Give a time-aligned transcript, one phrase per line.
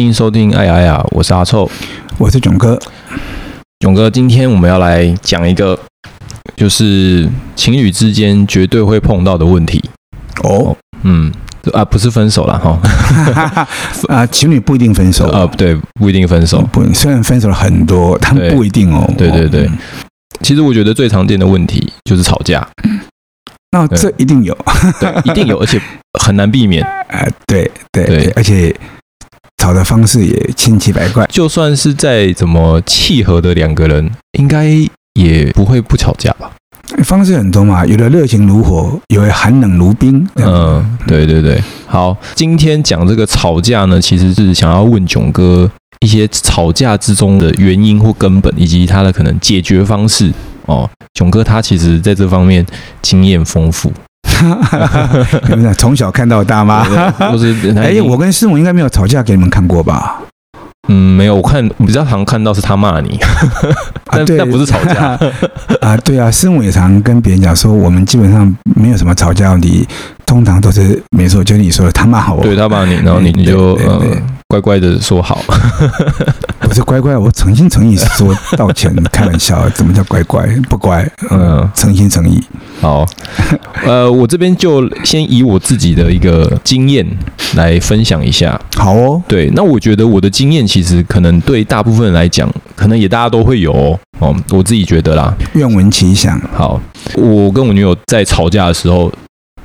[0.00, 1.70] 迎收听哎呀哎呀，我是阿臭，
[2.18, 2.78] 我是囧哥。
[3.80, 5.78] 囧哥，今天我们要来讲一个，
[6.56, 9.82] 就是情侣之间绝对会碰到的问题。
[10.42, 11.30] 哦，嗯，
[11.72, 13.66] 啊，不是分手了哈。
[14.08, 16.60] 啊，情侣不一定分手啊，对，不一定分手。
[16.72, 19.08] 不，虽然分手了很多，他们不一定哦。
[19.16, 19.70] 对对对，
[20.42, 22.66] 其实我觉得最常见的问题就是吵架。
[23.70, 24.56] 那这一定有，
[24.98, 25.80] 对，一定有，而且
[26.18, 26.82] 很难避免。
[27.08, 28.74] 哎， 对对对，而且。
[29.66, 34.68] 吵的方式也千奇百怪，就算是再怎么契合的两个人，应该
[35.14, 36.52] 也不会不吵架吧？
[37.02, 40.24] 方式很多嘛，有的热情如火，有的寒冷如冰。
[40.36, 41.60] 嗯，对对对。
[41.88, 50.32] 好，今天讲这个吵架呢，其实是想要问囧哥一些吵架之中的原因或根本，以及他的可能解决方式
[50.66, 50.88] 哦。
[51.14, 52.64] 囧哥他其实在这方面
[53.02, 53.92] 经验丰富。
[55.48, 56.84] 有没有从小看到大吗？
[57.30, 60.20] 不是， 哎，我跟师母应该没有吵架给你们看过吧？
[60.88, 61.34] 嗯，没有。
[61.34, 63.18] 我看比较常看到是他骂你，
[64.06, 65.18] 但但不是吵架
[65.82, 65.96] 啊。
[65.98, 69.86] 对啊，师母也常跟别人讲说，我们基本上没有什么吵架问题，
[70.24, 74.00] 通常都是没错，就你说的他骂我，对他骂你，然后你你就呃
[74.48, 75.42] 乖乖的说好。
[76.66, 80.46] 不是乖乖，我诚心诚意说道歉，开玩笑，怎么叫乖乖？
[80.68, 82.42] 不乖，嗯，诚心诚意。
[82.80, 83.06] 好，
[83.84, 87.06] 呃，我这边就先以我自己的一个经验
[87.54, 88.58] 来分享一下。
[88.76, 93.98] 好哦，对，那我觉得我的经验其实可能对大部分人来讲，可能也大家都会有哦。
[94.18, 96.40] 哦，我自己觉得啦，愿闻其详。
[96.54, 96.80] 好，
[97.14, 99.12] 我跟我女友在吵架的时候，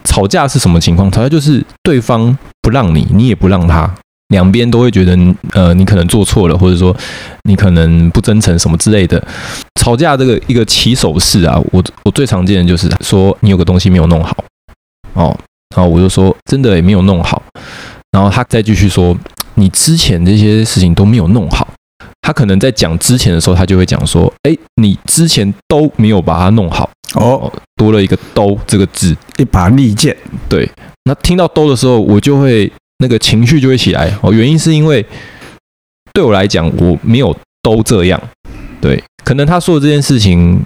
[0.04, 1.10] 吵架是什么情况？
[1.12, 3.90] 吵架就是对方不让你，你也不让他。
[4.32, 5.18] 两边都会觉得，
[5.52, 6.96] 呃，你可能做错了，或者说
[7.44, 9.22] 你可能不真诚什么之类的。
[9.80, 14.36] 吵架这个一个起手式啊，我我最常见的就是说你有个东西没有弄好，
[15.14, 15.38] 哦，
[15.76, 17.42] 然后我就说真的也没有弄好，
[18.12, 19.16] 然后他再继续说
[19.56, 21.68] 你之前这些事情都没有弄好。
[22.22, 30.16] 他可能在讲之前的时候，他就会讲说，哎，你之前都没有把它弄好，哦，多了一个都这个字，一把利剑。
[30.48, 30.70] 对，
[31.06, 32.72] 那听到都的时候，我就会。
[33.02, 35.06] 那个情绪就会起来哦，原因是因为
[36.14, 38.22] 对我来讲，我没有都这样，
[38.80, 40.64] 对，可能他说的这件事情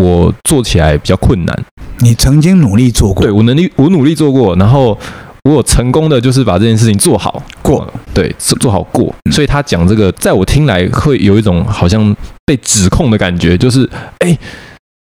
[0.00, 1.64] 我做起来比较困难。
[1.98, 4.96] 你曾经努力做过，对，我能力，我努力做过，然后
[5.42, 9.14] 我有成功的就是把这件事情做好过，对，做好过。
[9.32, 12.14] 所以他讲这个，在我听来会有一种好像
[12.46, 13.88] 被指控的感觉，就是
[14.20, 14.38] 哎。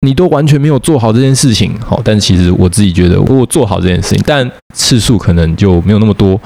[0.05, 6.39] 你都完全没有做好这件事情，好，但其实我自己觉得我做好这件事情，但次数可能就没有那么多，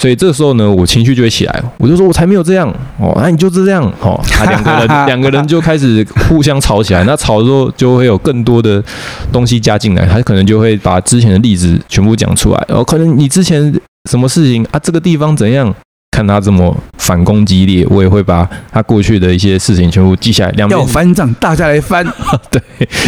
[0.00, 8.82] 所以这时候呢，我情绪就会起来，我就说我才没有这样，哦，那你就这样，哦， 他两个人两个人就开始互相吵起来，那吵的时候就会有更多的
[9.30, 13.72] 东西加进来，他可能就会把之前的例子全部讲出来，哦，可能你之前
[14.10, 15.74] 什么事情啊，这个地方怎样？
[16.14, 20.52] 看他这么反攻激烈，我也会把他过去的一些事情全部记下来。
[20.52, 22.06] 两边要翻账，大家来翻。
[22.52, 22.62] 对，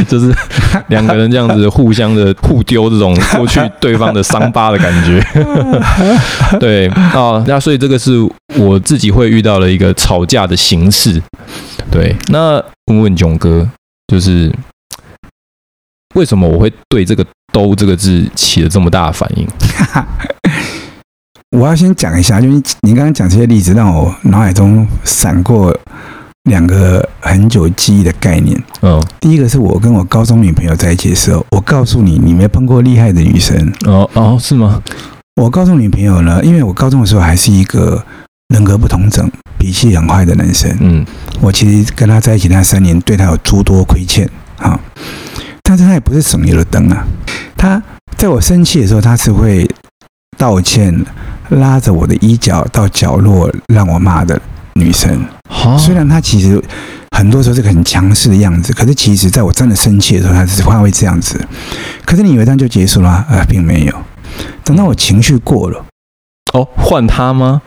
[0.08, 0.34] 就是
[0.88, 5.24] 两个人这样子互相的互丢这种过去对方的伤疤的感觉。
[6.58, 8.18] 对啊，那所以这个是
[8.56, 11.22] 我自己会遇到的一个吵架的形式。
[11.88, 13.70] 对，那问问囧哥，
[14.08, 14.52] 就是
[16.16, 17.24] 为什么我会对这个
[17.54, 19.46] “兜”这个字起了这么大的反应？
[21.56, 25.74] 我要先讲一下，就是你刚刚讲这些例子，让我脑海中闪过
[26.50, 28.62] 两个很久记忆的概念。
[28.82, 33.72] 嗯，第一个是我跟我高中女朋友在一起的时候，我告诉你，你没碰过厉害的女生。
[33.86, 34.82] 哦哦，是吗？
[35.40, 38.04] 我高中女朋友呢，因为我高中的时候还是一个
[38.48, 39.26] 人格不同整、
[39.58, 40.70] 脾气很坏的男生。
[40.80, 41.06] 嗯，
[41.40, 44.28] 我其实跟她在一起那三年，对她有诸多亏欠
[44.58, 44.78] 啊。
[45.62, 47.02] 但是她也不是省油的灯啊。
[47.56, 47.82] 她
[48.18, 49.66] 在我生气的时候，她是会
[50.36, 51.04] 道歉。
[51.50, 54.36] 拉着我的衣角到角落让我骂的
[54.74, 55.24] 女生，
[55.78, 56.60] 虽然她其实
[57.16, 61.40] 很多时候是个很强势的样子，可是其实在我真的生气的时候，她只会会这样子。
[62.04, 63.26] 可是你以为这样就结束了啊？
[63.30, 63.94] 呃，并没有。
[64.64, 65.84] 等到我情绪过了，
[66.52, 67.62] 哦，换她吗？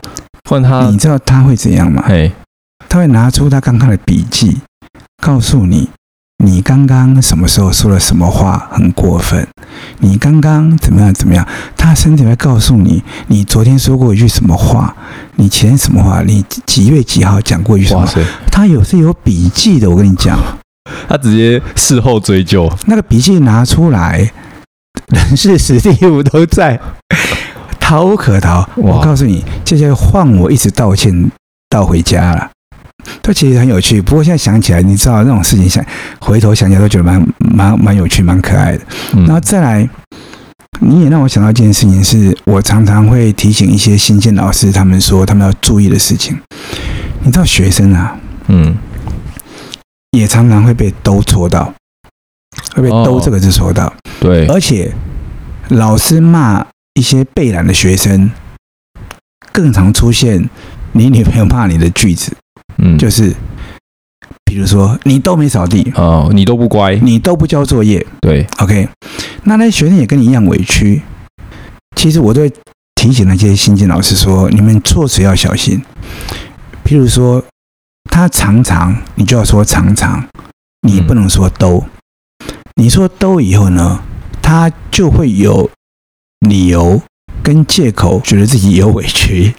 [0.46, 0.82] 换她？
[0.90, 2.04] 你知道她会怎样吗？
[2.06, 2.30] 嘿，
[2.86, 4.60] 她会拿出她刚刚的笔记，
[5.22, 5.88] 告诉你。
[6.42, 9.46] 你刚刚什么时候说了什么话很过分？
[9.98, 11.46] 你刚刚怎么样怎么样？
[11.76, 14.96] 他甚至会告诉你，你昨天说过一句什么话？
[15.36, 16.22] 你前什么话？
[16.22, 18.14] 你几月几号讲过一句什么话？
[18.50, 20.38] 他有是有笔记的，我跟你讲，
[21.06, 22.72] 他直接事后追究。
[22.86, 24.32] 那个笔记拿出来，
[25.08, 26.80] 人事史地物都在，
[27.78, 28.66] 逃无可逃。
[28.76, 31.30] 我告诉你，这些换我一直道歉，
[31.68, 32.50] 到回家了。
[33.22, 35.84] 这其实很有趣，不过现在想起来，你知道那种事情，想
[36.20, 38.84] 回头想起来都觉得蛮蛮蛮有趣、蛮可爱的。
[39.12, 39.88] 然后再来，
[40.80, 46.38] 你也让我想到一件事情，是我常常会提醒一些新进老师，他们说他们要注意的事情。
[47.22, 48.16] 你知道学生啊，
[48.48, 48.76] 嗯，
[50.12, 51.74] 也常常会被“兜”戳到，
[52.74, 53.86] 会被“兜”这个字戳到。
[53.86, 54.90] 哦、对，而且
[55.68, 58.30] 老师骂一些被懒的学生，
[59.52, 60.48] 更常出现
[60.92, 62.32] 你女朋友骂你的句子，
[62.78, 63.34] 嗯，就是。
[64.44, 68.88] 比如说，你都没扫地哦，你都不乖，你都不交作业，对，OK，
[69.44, 71.00] 那那些学生也跟你一样委屈。
[71.94, 72.52] 其实我都会
[72.96, 75.80] 提醒那些新进老师说，你们措辞要小心。
[76.84, 77.40] 譬如说，
[78.10, 80.26] 他常常，你就要说常常，
[80.82, 81.84] 你不能说都。
[82.74, 84.02] 你说都以后呢，
[84.42, 85.70] 他就会有
[86.40, 87.00] 理由
[87.42, 89.54] 跟借口，觉得自己有委屈，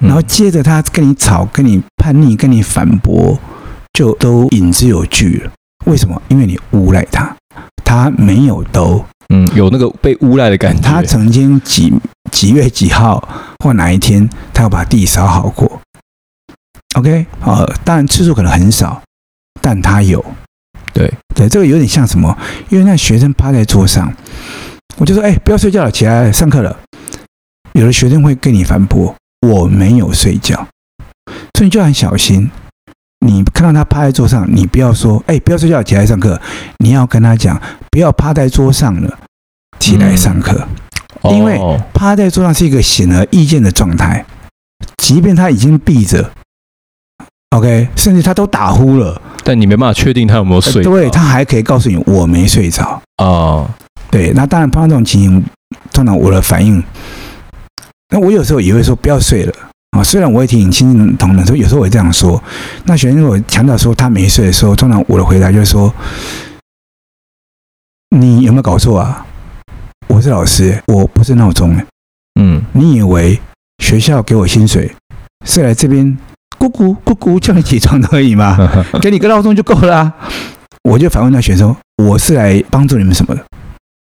[0.00, 3.38] 然后接着他跟你吵，跟你叛逆，跟你反驳。
[3.92, 5.52] 就都引之有据了。
[5.86, 6.20] 为什么？
[6.26, 7.32] 因为你诬赖他，
[7.84, 10.82] 他没有都，嗯，有那个被诬赖的感觉。
[10.82, 11.94] 他曾经几
[12.32, 13.22] 几月几号
[13.62, 15.80] 或哪一天，他要把地扫好过。
[16.96, 19.00] OK，呃，当然次数可能很少，
[19.60, 20.24] 但他有。
[20.92, 22.36] 对对，这个有点像什么？
[22.70, 24.12] 因为那学生趴在桌上，
[24.96, 26.76] 我就说：“哎，不要睡觉了，起来上课了。”
[27.74, 29.14] 有的学生会跟你反驳
[29.46, 30.66] ：“我没有睡觉。”
[31.54, 32.50] 所以你就很小心。
[33.24, 36.40] 你看到他趴在桌上，你不要说“哎，不要睡觉，起来上课”。
[36.78, 37.60] 你要跟他讲
[37.90, 39.18] ：“不要趴在桌上了，
[39.78, 40.66] 起来上课。
[41.22, 41.58] 嗯”因为
[41.94, 44.24] 趴在桌上是一个显而易见的状态，
[44.98, 46.30] 即便他已经闭着
[47.56, 50.82] ，OK，甚至他都打呼了，但你没办法确定他有没有睡。
[50.82, 53.66] 对，他还可以告诉你：“我没睡着。”哦，
[54.10, 55.44] 对，那当然碰到这种情形，
[55.92, 56.82] 通常我的反应，
[58.14, 59.52] 那我有时候也会说：“不要睡了。”
[59.90, 62.40] 啊，虽然我也挺心疼的，所以有时候我也这样说。
[62.84, 65.92] 那学生如果强调说他没睡的时候，通常我的回答就是说
[68.16, 69.26] ：“你有没有搞错啊？
[70.06, 71.76] 我是老师，我不是闹钟。
[72.40, 73.40] 嗯，你以为
[73.82, 74.94] 学校给我薪水
[75.44, 76.16] 是来这边
[76.56, 78.56] 咕咕咕咕叫你起床的而已吗？
[79.02, 80.14] 给你个闹钟就够了啊。”
[80.88, 83.44] 我就反问那学生：“我是来帮助你们什么的？”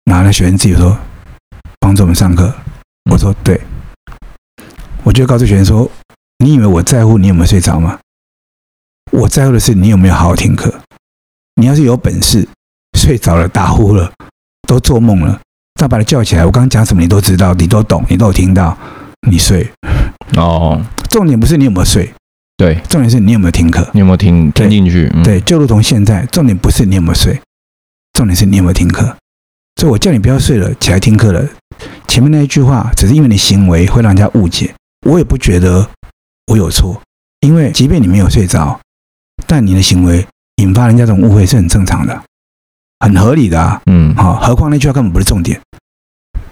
[0.10, 0.98] 然后那学生自己说
[1.82, 2.54] ：“帮助我们上课。”
[3.12, 3.60] 我说：“对。”
[5.08, 5.90] 我就告诉学生说
[6.44, 7.98] ：“你以为我在乎你有没有睡着吗？
[9.14, 10.82] 我在乎的是你有没有好好听课。
[11.56, 12.46] 你要是有本事
[13.00, 14.12] 睡着了、打呼了、
[14.68, 15.40] 都做梦了，
[15.80, 18.78] 再把他叫起来，我刚刚讲什么你都知道，你都懂，你都有听到，
[19.30, 19.66] 你睡
[20.36, 20.86] 哦。
[21.10, 22.14] 重点不是你有没有睡，
[22.58, 25.08] 对，重点是你有没有听课，你有没有听听进去？
[25.24, 27.40] 对，对，就如同现在，重点不是你有没有睡，
[28.12, 29.16] 重点是你有没有听课。
[29.80, 31.48] 所以我叫你不要睡了，起来听课了。
[32.10, 34.76] 前面那一句话，只是因为你行为会让人家误解。”
[35.08, 35.90] 我也不觉得
[36.48, 37.02] 我有错，
[37.40, 38.78] 因为即便你没有睡着，
[39.46, 40.28] 但你的行为
[40.58, 42.22] 引发人家这种误会是很正常的，
[43.00, 43.82] 很合理的啊。
[43.86, 45.62] 嗯，好，何况那句话根本不是重点，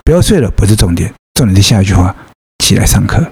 [0.06, 2.16] 不要睡了不是重点，重点是下一句话，
[2.60, 3.30] 起来上课。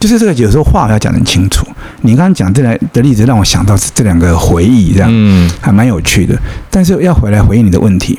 [0.00, 1.66] 就是这个，有时候话要讲得清楚。
[2.00, 6.40] 你刚刚讲这两的例子，让我想到是这两个回忆，这样，嗯，还蛮有趣的。
[6.70, 8.18] 但是要回来回应你的问题，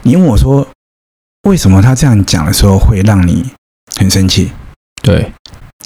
[0.00, 0.66] 你问我说，
[1.42, 3.50] 为什么他这样讲的时候会让你
[3.96, 4.50] 很生气？
[5.02, 5.32] 对，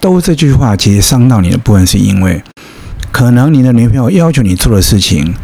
[0.01, 2.43] 都这句话其实伤到你的部分，是因为
[3.11, 5.35] 可能你的女朋友要求你做的事情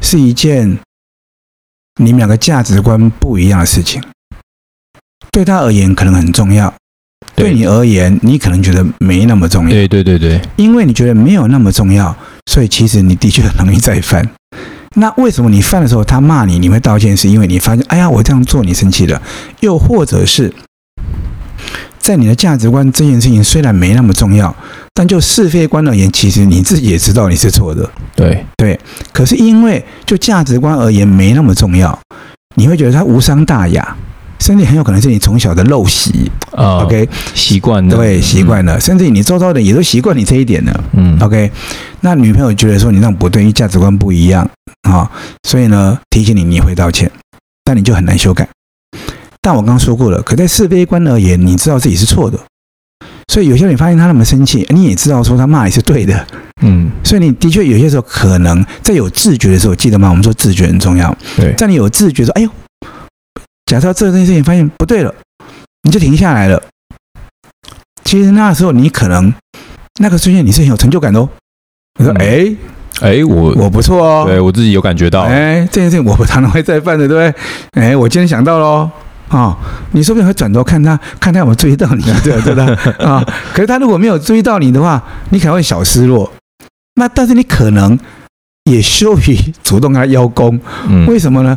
[0.00, 0.78] 是一件
[1.96, 4.00] 你们两个价值观不一样的事情，
[5.32, 6.72] 对她而言可能很重要，
[7.34, 9.70] 对你而言你可能觉得没那么重要。
[9.70, 12.16] 对对对对，因为你觉得没有那么重要，
[12.46, 14.26] 所以其实你的确很容易再犯。
[14.96, 17.16] 那为什么你犯的时候他骂你，你会道歉？
[17.16, 19.20] 是因为你发现，哎呀，我这样做你生气了，
[19.60, 20.54] 又或者是？
[22.08, 24.56] 在你的价值观这件事情虽然没那么重要，
[24.94, 27.86] 但就是非观而言，其实你自己也知道你是错的。
[28.16, 28.80] 对对，
[29.12, 31.98] 可是因为就价值观而言没那么重要，
[32.56, 33.94] 你会觉得它无伤大雅，
[34.40, 36.82] 甚至很有可能是你从小的陋习啊。
[36.82, 40.84] OK，习惯了，对，习惯了，甚至你周遭的也都习惯你这一点了。
[40.94, 41.52] 嗯，OK，
[42.00, 44.50] 那女朋友觉得说你那样不对，因为价值观不一样
[44.88, 45.10] 啊，
[45.42, 47.12] 所以呢提醒你，你会道歉，
[47.62, 48.48] 但你就很难修改。
[49.48, 52.38] 但我刚刚说过了，可在是非观而言，你知道自己是错的，
[53.32, 56.26] 所以有些人发现他那么生气，你也知道说他骂你是对的，
[56.60, 60.10] 嗯，所以你的确有些时候可能在有自觉的时候，记得吗？
[60.10, 62.50] 我们说自觉很重要，对，在你有自觉说，哎呦，
[63.64, 65.14] 假设这件事情发现不对了，
[65.84, 66.62] 你就停下来了。
[68.04, 69.32] 其实那时候你可能
[69.98, 71.26] 那个瞬间你是很有成就感的哦，
[71.98, 72.54] 你说，哎？
[73.00, 77.38] 哎，我我不错哦，对我自己有感觉到，哎，这件事情我不常常会再犯的，对不
[77.72, 77.82] 对？
[77.82, 78.90] 哎，我今天想到喽。
[79.28, 79.56] 啊、哦，
[79.92, 82.64] 你说不定会转头看他，看他有没有注意到你， 对不对？
[83.04, 86.30] 啊，可是他如果没有注意到你的话，你可能会小失落。
[86.96, 87.98] 那但是你可能
[88.64, 90.58] 也羞于主动跟他邀功，
[90.88, 91.56] 嗯、为什么呢？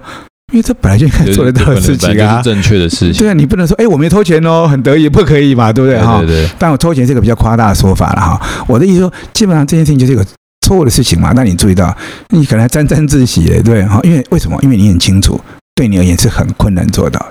[0.54, 3.20] 因为这本来就应该做得到的事情啊，正确的事情。
[3.20, 5.98] 对啊，你不能说，哎，我没偷钱哦，很得意，不可以嘛，对不对？
[6.02, 6.50] 哈，对对。
[6.60, 8.42] 但我偷钱是个比较夸大的说法了哈。
[8.68, 10.26] 我的意思说，基本上这件事情就是一个
[10.68, 11.32] 错误的事情嘛。
[11.34, 11.96] 那你注意到，
[12.32, 14.02] 你可能还沾沾自喜的，对哈？
[14.04, 14.60] 因为为什么？
[14.62, 15.40] 因为你很清楚，
[15.74, 17.26] 对你而言是很困难做到。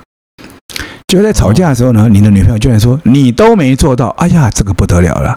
[1.10, 5.36] 就在吵架的时候呢，你的女朋友居然说你都没做到，哎呀，这个不得了了，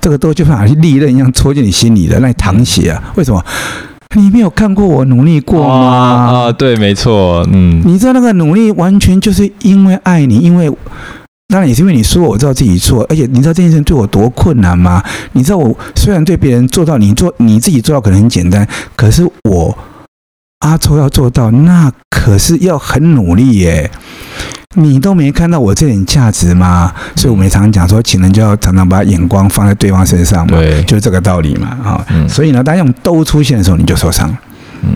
[0.00, 3.02] 这个都就像利刃一样戳进你心里的，那你淌血啊？
[3.16, 3.44] 为什么？
[4.14, 6.46] 你没有看过我努力过吗？
[6.46, 10.70] 啊，对，没错，嗯，你知道那个努力完全就是因为爱你，因为
[11.48, 15.02] 当然也是因为你说我知道自己错，而且你知道这件事情对我多困难吗？
[15.32, 19.76] 你知道我虽然对别人做到，你做你自己做到可能很简单，可是我
[20.60, 23.90] 阿抽要做到，那可是要很努力耶。
[24.76, 26.92] 你都没看到我这点价值吗？
[27.16, 34.28] 所以我们也常常讲说，情人就要常常把眼光放在对方身上嘛，对，就是这个道理嘛，啊、嗯，所以呢，当这种都出现的时候，你就受伤，
[34.82, 34.90] 嗯，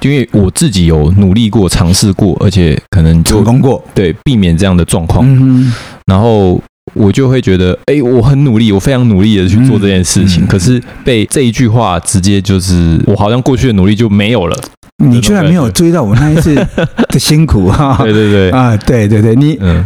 [0.00, 5.70] 因为我自己有努力过、尝试过，而且可能成功过，对，避免这样的状况，嗯，
[6.06, 6.60] 然后
[6.94, 14.58] 我就会觉得，哎，我很努力，我非常努力的去做这件事情，嗯嗯、可是被这一句话直接就是，我好像过去的努力就没有了。
[15.02, 16.54] 你居然没有注意到我那一次
[17.08, 17.98] 的辛苦哈？
[18.02, 19.84] 对对对啊，对对对，你，嗯，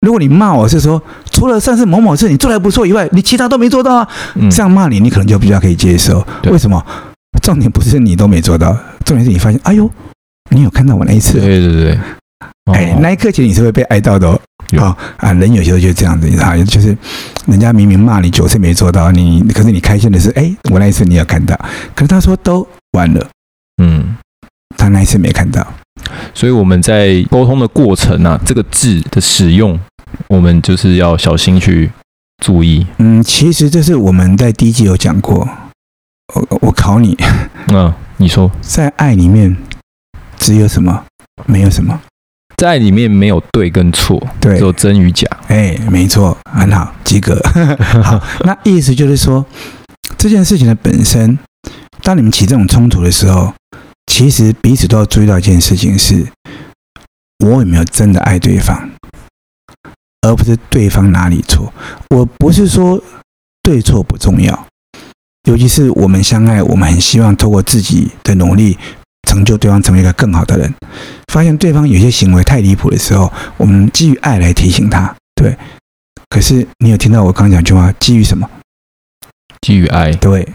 [0.00, 4.08] 如果你骂我是说，除了上次某某事你做的不错以外，你其他都没做到啊，
[4.50, 6.24] 这样骂你，你可能就比较可以接受。
[6.44, 6.84] 为什么？
[7.42, 8.72] 重点不是你都没做到，
[9.04, 9.90] 重点是你发现，哎呦，
[10.50, 11.40] 你有看到我那一次？
[11.40, 11.98] 对对对，
[12.72, 14.40] 哎，那一刻其实你是会被爱到的哦。
[14.78, 16.96] 好啊，人有时候就是这样子，你知道，就是
[17.46, 21.58] 人家明明骂你九次没做到，你可是你开心的是，哎，我那一次你有看到，
[21.94, 23.26] 可是他说都完了，
[23.82, 24.16] 嗯。
[24.76, 25.66] 他那一次没看到，
[26.34, 29.78] 所以我们在沟通的过程啊，这个字的使用，
[30.28, 31.90] 我们就是要小心去
[32.44, 32.86] 注意。
[32.98, 35.48] 嗯，其实这是我们在第一季有讲过。
[36.34, 37.16] 我我考你，
[37.72, 39.56] 嗯，你说，在爱里面
[40.38, 41.04] 只有什么？
[41.46, 42.00] 没有什么。
[42.56, 45.26] 在爱里面没有对跟错，对，只有真与假。
[45.48, 47.38] 哎，没错，很好，及格。
[48.02, 49.44] 好，那意思就是说，
[50.16, 51.38] 这件事情的本身，
[52.02, 53.52] 当你们起这种冲突的时候。
[54.16, 56.24] 其实彼此都要注意到一件事情是，
[57.44, 58.88] 我有没有真的爱对方，
[60.20, 61.74] 而不是对方哪里错。
[62.10, 63.02] 我不是说
[63.60, 64.68] 对错不重要，
[65.48, 68.78] 尤其是我们相爱，我们很希望透过自己的努力
[69.28, 70.72] 成就对方成为一个更好的人。
[71.32, 75.12] 发现对方有些行为太离谱的时候，我们基于爱来提醒他。
[75.34, 75.58] 对，
[76.28, 77.90] 可是你有听到我刚刚讲句话？
[77.98, 78.48] 基于什么？
[79.60, 80.12] 基于爱。
[80.12, 80.48] 对，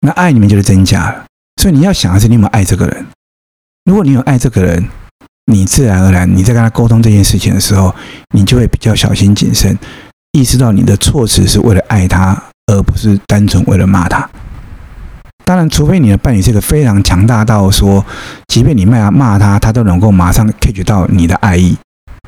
[0.00, 1.26] 那爱里面就是真假了。
[1.60, 3.04] 所以你要想的是，你有没有爱这个人？
[3.84, 4.82] 如果你有爱这个人，
[5.52, 7.94] 你自然而然你在跟他沟通这件事情的时候，
[8.34, 9.78] 你就会比较小心谨慎，
[10.32, 14.26] 意识到你的措辞是为了爱他，而不是单纯为了骂他。
[15.44, 18.02] 当然，除非你的伴侣是一个非常强大到说，
[18.46, 21.76] 即便你骂他骂他，他都能够马上 catch 到你的爱意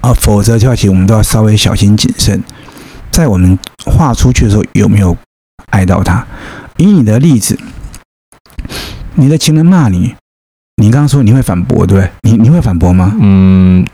[0.02, 2.44] 而，否则的话，其我们都要稍微小心谨慎，
[3.10, 5.16] 在我们话出去的时候有没有
[5.70, 6.26] 爱到他？
[6.76, 7.58] 以你的例子。
[9.14, 10.14] 你的情人骂你，
[10.76, 12.10] 你刚刚说你会反驳，对不对？
[12.22, 13.14] 你你会反驳吗？
[13.20, 13.84] 嗯，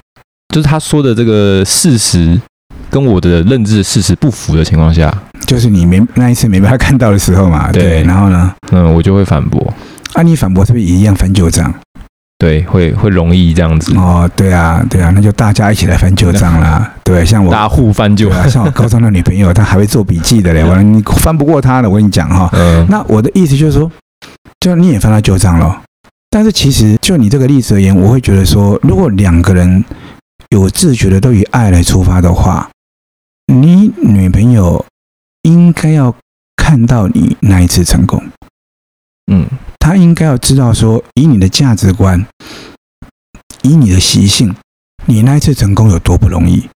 [0.54, 2.40] 就是他说的这个事实
[2.88, 5.12] 跟我的认知的事实不符的情况下，
[5.46, 7.72] 就是你没那一次没办法看到的时候嘛。
[7.72, 8.54] 对，对，然后呢？
[8.70, 9.72] 嗯，我就会反驳。
[10.14, 11.72] 啊，你反驳是不是也一样翻旧账？
[12.38, 13.92] 对，会会容易这样子。
[13.96, 16.88] 哦，对啊，对啊，那就大家一起来翻旧账啦。
[17.02, 20.62] 对，像我大户翻旧啊，像我高中的女朋友，她还会做笔记的嘞。
[20.64, 22.48] 完了，你翻不过她的，我跟你讲哈。
[22.52, 22.86] 嗯。
[22.88, 23.90] 那我的意思就是说。
[24.60, 25.84] 就你也翻到旧账了，
[26.30, 29.84] 但是其实就你这个例子而言，我会觉得说，如果两个人
[30.50, 32.68] 有自觉的都以爱来出发的话，
[33.46, 34.84] 你女朋友
[35.42, 36.12] 应该要
[36.56, 38.20] 看到你那一次成功，
[39.30, 39.46] 嗯，
[39.78, 42.26] 她应该要知道说，以你的价值观，
[43.62, 44.52] 以你的习性，
[45.06, 46.68] 你那一次成功有多不容易。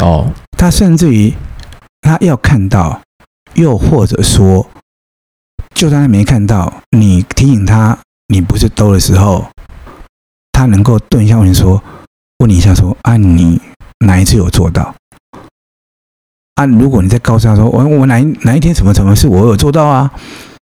[0.00, 1.32] 哦，她甚至于
[2.00, 3.00] 她要看到，
[3.54, 4.68] 又或者说。
[5.76, 7.96] 就算他没看到你提醒他
[8.28, 9.46] 你不是兜的时候，
[10.50, 11.82] 他能够顿一下问你说，
[12.38, 13.60] 问你一下说啊，你
[13.98, 14.94] 哪一次有做到？
[16.54, 20.10] 啊，如果你再告诉他说我我哪一哪一天什么什么事我有做到啊，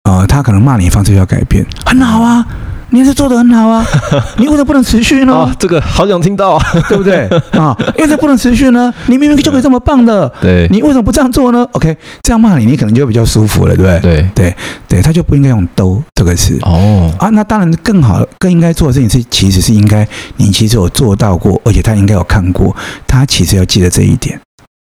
[0.04, 2.48] 呃，他可能骂你方式要改变，很好啊。
[2.94, 3.84] 你还是做的很好啊，
[4.38, 5.34] 你为什么不能持续呢？
[5.34, 7.28] 哦，这个好想听到，对不对
[7.60, 7.76] 啊？
[7.98, 8.94] 因为这不能持续呢？
[9.08, 14.00] 你明明就可以这么棒的，对，你为什么不这样做呢？OK，这样骂你，你可能就比较舒服了，对不对？
[14.00, 14.56] 对对
[14.88, 17.30] 对，他就不应该用“都”这个词哦啊。
[17.30, 20.08] 那当然，更好、更应该做的事情是，其实是应该
[20.38, 22.76] 你其实有做到过，而且他应该有看过，
[23.08, 24.40] 他其实要记得这一点。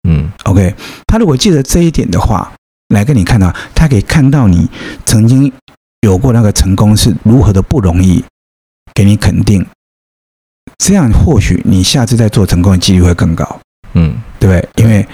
[0.10, 0.75] 嗯，OK，
[1.08, 2.51] 他如果记得这一点的话，
[2.94, 4.68] 来跟你看到，他可以看到你
[5.06, 5.50] 曾经。
[6.01, 8.24] 有过那个成功是如何的不容易，
[8.93, 9.65] 给你肯定，
[10.77, 13.60] 这样或许你下次再做成功的几率会更高。
[13.93, 14.84] 嗯，对不对？
[14.84, 15.08] 因为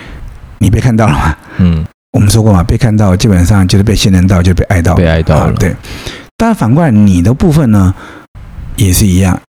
[0.60, 1.38] 你被看到了嘛。
[1.58, 5.54] 嗯，我们说过嘛，被看到基本上就是被信任到，就被爱到，被爱到了。
[5.54, 5.76] 对。
[6.38, 7.94] 当然反过来，你的部分呢
[8.76, 9.42] 也是一样，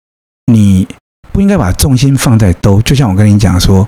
[0.46, 0.88] 你
[1.30, 2.80] 不应该把重心放在都。
[2.82, 3.86] 就像我跟你讲说，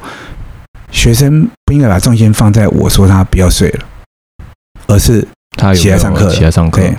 [0.92, 3.84] 学生不应该把重心放在我说他不要睡了，
[4.86, 5.26] 而是
[5.56, 6.80] 他起来上课，起来上课。
[6.80, 6.94] 对。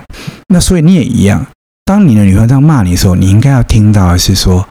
[0.48, 1.46] 那所以你也一样，
[1.84, 4.66] 当你的女朋友这样骂你的时候，你应该要听到的是说。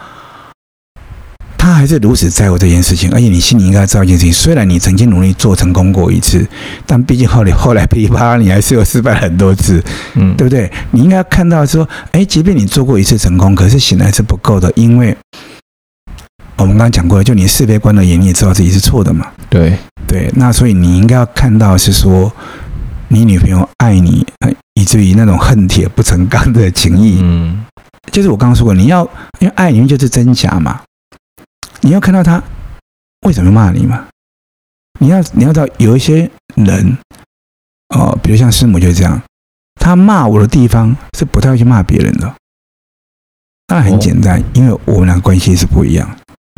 [1.63, 6.43] 他还是如此在乎这件事情，而且你心里应该知道一件事情：虽然你曾经努力做成功过一次，
[6.87, 9.79] 但毕竟后来后来噼里啪啦，你还是有失败很多次，
[10.15, 10.71] 嗯，对不对？
[10.89, 15.15] 你应该要看到说，哎，即便你做过一次成功，可是显然是不够的，因为
[16.55, 20.31] 我们刚刚讲过了，就你世界观的眼，你也知道自己是错的嘛，对对。
[20.33, 22.33] 那所以你应该要看到是说，
[23.13, 24.25] 你女朋友爱你，
[24.73, 27.65] 以至于那种恨铁不成钢的情谊，嗯，
[28.09, 29.03] 就是我刚刚说过，你要
[29.39, 30.81] 因为爱里面就是真假嘛。
[31.81, 32.41] 你要看到他
[33.27, 34.07] 为什么骂你嘛？
[35.01, 36.97] 你要你要知道有一些人
[37.89, 39.21] 哦，比如像师母就是这样，
[39.75, 42.33] 他骂我的地方是不太会去骂别人的。
[43.67, 46.09] 那很简单，因为我们俩关系是不一样。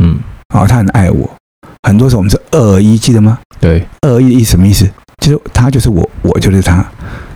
[0.03, 0.19] 嗯，
[0.53, 1.35] 哦，他很爱我，
[1.81, 3.39] 很多时候我们是二一，记得吗？
[3.59, 4.87] 对，二合一的意思什么意思？
[5.23, 6.85] 就是他就是我，我就是他，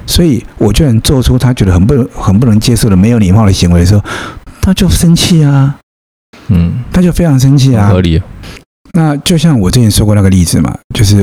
[0.06, 4.04] 所以我就能做出他觉得很不能很不能接受的没有礼貌的行为的时候，
[4.62, 5.78] 他就生气啊。
[6.50, 8.22] 嗯，他就非常生气啊，合理。
[8.92, 11.22] 那就像我之前说过那个例子嘛，就是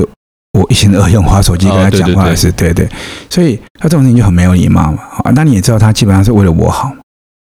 [0.53, 2.89] 我一心二用滑手机跟他讲话的事，对对。
[3.29, 5.03] 所以他这种事情就很没有礼貌嘛。
[5.23, 6.91] 啊，那你也知道，他基本上是为了我好。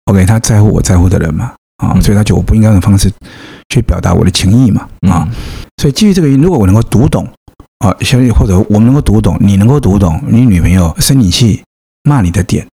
[0.06, 1.54] OK，他在乎我在乎的人嘛。
[1.78, 3.12] 啊，所以他觉得我不应该用方式
[3.70, 4.88] 去表达我的情意嘛。
[5.10, 5.28] 啊，
[5.82, 7.28] 所以基于这个如果我能够读懂
[7.86, 11.62] 啊，兄弟或者我们能够读懂，你能够读懂你女朋友生你气
[12.04, 12.66] 骂你的点。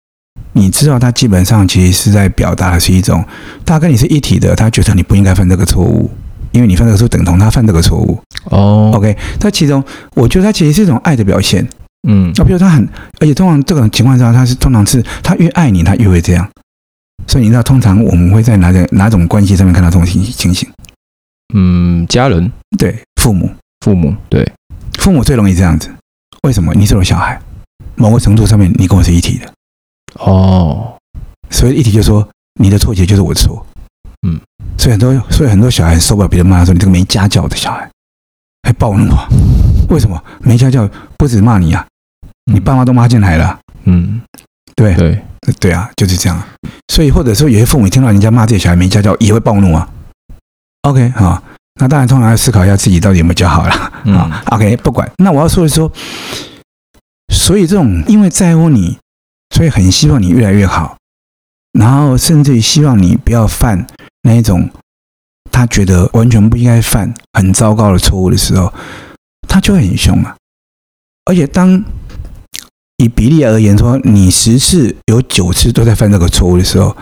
[0.54, 3.22] 你知道她基本上其实是在表达的是一种，
[3.66, 6.10] 他跟你是一体的，他觉得你不应该犯这个错误，
[6.54, 8.18] 因为你犯这个错误等同他犯这个错误。
[8.46, 9.84] 哦，OK，他其中
[10.16, 11.68] 我觉得他其实是一种爱的表现。
[12.08, 12.88] 嗯，那比如他很，
[13.20, 16.50] 而且通常这种情况下，他是通常是他越爱你，他越会这样。
[17.28, 20.68] 所以你知道，通常我们会在哪种哪种关系上面看到这种情情形？
[21.54, 23.50] 嗯，家人，对，父母，
[23.86, 24.50] 父母，对，
[25.02, 25.92] 父母最容易这样子。
[26.44, 26.76] 为什么？
[26.76, 27.42] 你是我小孩，
[27.96, 29.52] 某个程度上面，你跟我是一体的。
[30.20, 30.96] 哦，
[31.50, 32.28] 所以一体就是说
[32.60, 33.66] 你的错，觉就是我的错。
[34.28, 34.40] 嗯，
[34.78, 37.90] 所以很多，所以很多小孩受不了别人骂说你这个没家教的小孩，
[38.62, 39.28] 还暴怒啊？
[39.90, 40.88] 为什么没家教？
[41.18, 41.84] 不止骂你啊，
[42.54, 43.60] 你爸妈都骂进来了。
[43.86, 44.22] 嗯，
[44.76, 45.20] 对对
[45.60, 46.40] 对啊，就是这样。
[46.94, 49.90] 所以或者说有些父母听到人家骂自己小孩没家教，也会暴怒啊。
[50.84, 51.42] OK 好，
[51.82, 54.02] 那当然通常要思考一下自己到底有没有教好了啊。
[54.06, 55.12] 嗯，OK 不管。
[55.18, 55.92] 那我要说的是说，
[57.34, 58.98] 所以这种因为在乎你。
[59.54, 60.96] 所以很希望你越来越好，
[61.74, 63.86] 然后甚至于希望你不要犯
[64.22, 64.70] 那一种
[65.52, 68.74] 他觉得完全不应该犯很糟糕的错误的时候，
[69.50, 70.38] 他就会很凶啊。
[71.26, 71.84] 而且当
[72.96, 76.96] 以比例而言说，你十次有九次都在犯这个错误的时候，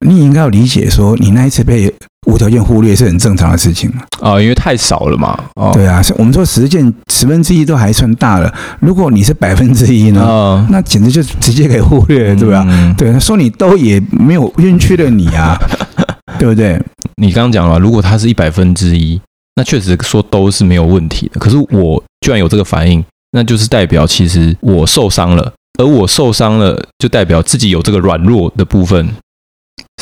[0.00, 1.92] 你应该要理解说，你那一次被。
[2.26, 4.02] 无条件忽略是很正常的事情嘛？
[4.20, 5.38] 啊，因为太少了嘛。
[5.54, 8.52] 哦，对啊，我们说十件十分之一都还算大了。
[8.80, 10.20] 如果你是百分之一呢？
[10.22, 12.64] 哦，那简直就直接可以忽略了，对吧？
[12.68, 15.56] 嗯，对，说你都也没有冤屈了你啊，
[16.36, 16.76] 对不对？
[17.14, 19.20] 你刚刚讲了，如果他是一百分之一，
[19.54, 21.38] 那确实说都是没有问题的。
[21.38, 29.08] 可是我居然有这个反应，那就是代表其实我受伤了，而我受伤了，就代表自己有这个软弱的部分，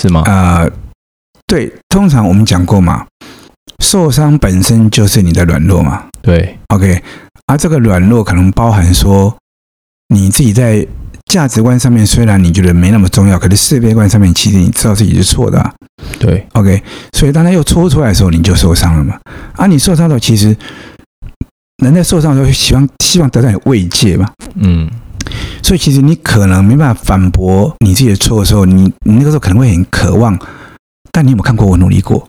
[0.00, 0.22] 是吗？
[0.26, 0.62] 啊。
[0.62, 0.70] 呃
[1.46, 3.06] 对，通常我们讲过嘛，
[3.80, 6.06] 受伤本身就是你的软弱嘛。
[6.22, 7.00] 对，OK，
[7.46, 9.36] 而这个软弱可能包含说，
[10.08, 10.84] 你自己在
[11.26, 15.72] 价值观上面虽然你觉得没那么重要，可是世界观上面其实你知道自己是错的啊。
[16.18, 16.82] 对，OK，
[17.12, 19.20] 所以当他又戳出来的时候，你就受伤了嘛。
[19.54, 20.56] 啊你受伤的时候，其实
[21.84, 24.32] 人在受伤的时候希望希望得到你慰藉嘛。
[24.54, 24.90] 嗯，
[25.62, 30.38] 所以其实你可能没办法反驳你自己的错的时候，你你那个时候可能会很渴望。
[31.12, 32.26] 但你有没有看过我努力过？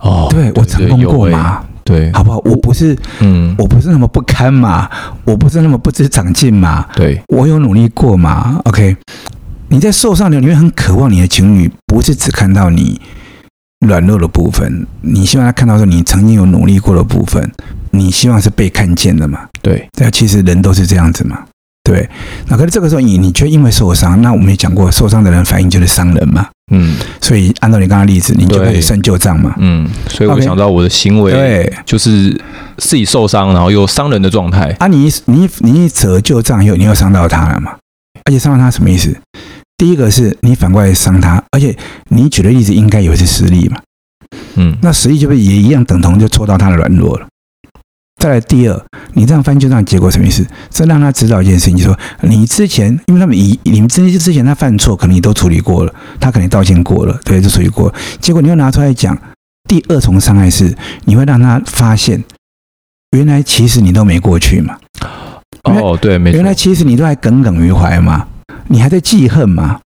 [0.00, 1.64] 哦，对，我成功过嘛？
[1.82, 2.36] 对，好不好？
[2.44, 4.90] 我不是，嗯，我不是那么不堪嘛，
[5.24, 6.86] 我不是那么不知长进嘛？
[6.94, 8.94] 对，我有努力过嘛？OK，
[9.68, 13.00] 你在受伤的你会很渴望你的情侣不是只看到你
[13.86, 17.50] 软弱的部分，你希望他看到说你曾经有努力过的部分，
[17.90, 19.40] 你希望是被看见的嘛？
[19.62, 21.42] 对，对，其实人都是这样子嘛。
[21.84, 22.08] 对，
[22.48, 26.48] 那可是这个时候你你却因为受伤，那我们也讲过，受伤的人反应就是伤人嘛。
[26.72, 29.54] 嗯，所以按照你刚刚例子，你就可以算旧账嘛。
[29.58, 32.30] 嗯，所以我想到我的行为，对，就是
[32.78, 34.74] 自己受伤，然后又伤人的状态。
[34.78, 37.76] 啊，你你你一折旧账以后，你又伤到他了嘛？
[38.24, 39.14] 而且伤到他什么意思？
[39.76, 41.76] 第一个是你反过来伤他，而且
[42.08, 43.76] 你举的例子应该有些实力嘛，
[44.54, 47.26] 嗯，那实力就会也一样等同就戳到他的软弱了。
[48.20, 50.46] 再来第二，你这样翻旧账结果什么意思？
[50.70, 57.94] 这让他知道一件事情，就是说你之前，因为他们以你们之前之前他犯错，可能你都处理过了，他可能道歉过了，对，就处理过了。
[58.20, 59.16] 结果你又拿出来讲，
[59.68, 60.74] 第二重伤害是
[61.04, 62.22] 你会让他发现，
[63.10, 64.78] 原来其实你都没过去嘛。
[65.64, 66.36] 哦，对，没错。
[66.36, 68.26] 原来其实你都还耿耿于怀嘛，
[68.68, 69.80] 你还在记恨嘛。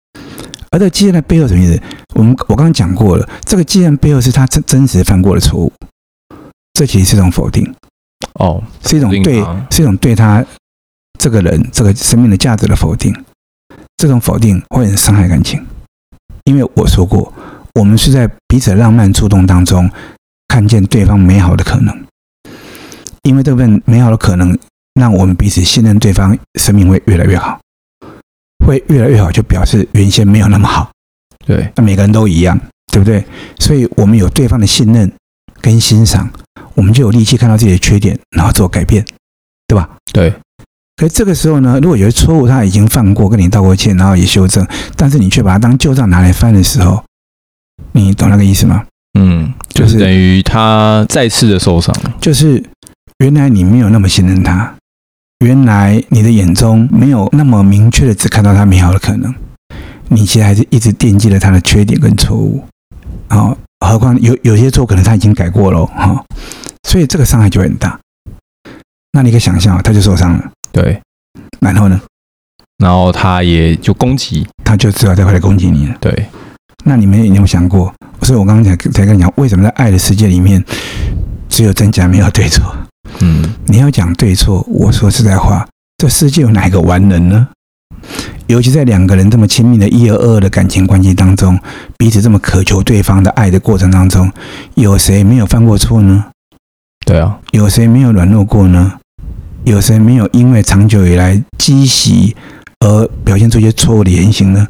[0.71, 1.81] 而这记恨的背后什么意思？
[2.15, 5.73] 我们我刚刚讲过了，这个记恨背后是他真真实犯过的错误，
[6.75, 7.73] 这其实是一种否定。
[8.35, 10.45] 哦，是一种对，是一种对他
[11.19, 13.15] 这个人这个生命的价值的否定。
[13.99, 15.65] 这种否定会很伤害感情，
[16.45, 17.33] 因为我说过，
[17.75, 19.91] 我们是在彼此的浪漫触动当中
[20.49, 22.05] 看见对方美好的可能，
[23.23, 24.57] 因为这份美好的可能
[25.01, 27.59] 让我们彼此信任对方，生命会越来越好，
[28.67, 30.91] 会越来越好，就表示原先没有那么好。
[31.47, 32.61] 对，那每个人都一样，
[32.93, 33.25] 对不对？
[33.59, 35.11] 所以我们有对方的信任
[35.67, 36.31] 跟欣赏。
[36.75, 39.05] 我们就有力气看到自己的缺点，然后做改变，
[39.67, 39.89] 对吧？
[40.13, 40.33] 对。
[40.95, 47.03] 可是这个时候呢，如果有些错误他已经犯过，跟你道过歉，然后也修正，但是你却把它当旧账拿来翻的时候，
[47.93, 48.85] 你懂那个意思吗？
[49.19, 51.95] 嗯，就是等于他再次的受伤。
[52.21, 52.63] 就是
[53.19, 54.75] 原来你没有那么信任他，
[55.41, 59.35] 原来你的眼中没有那么明确的只看到他美好的可能，
[60.09, 62.63] 你其实还是一直惦记了他的缺点跟错误。
[63.29, 66.25] 好，何况有有些错可能他已经改过了，哈。
[66.85, 67.99] 所以这个伤害就很大，
[69.13, 70.51] 那你可以想象，他就受伤了。
[70.73, 71.01] 对，
[71.61, 72.01] 然后呢？
[72.79, 75.97] 然后他也就攻击，他就知道再回来攻击你了。
[76.01, 76.29] 对，
[76.85, 77.93] 那你们有没有想过？
[78.23, 80.63] 所以我刚刚才才跟你讲，为什么在爱的世界里面
[81.49, 82.65] 只有真假没有对错？
[83.21, 87.49] 嗯，你要讲对错，我说实在话，这世界有哪一个完人呢？
[88.47, 91.59] 尤其在两个人这么亲密的一而二的感情关系当中，
[91.99, 94.31] 彼此这么渴求对方的爱的过程当中，
[94.75, 96.27] 有谁没有犯过错呢？
[97.05, 98.93] 对啊，有谁没有软弱过呢？
[99.65, 102.37] 有谁没有因为长久以来积习
[102.81, 104.67] 而表现出一些错误的言行呢？